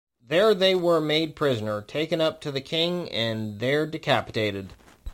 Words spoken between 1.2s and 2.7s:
prisoner, taken up to the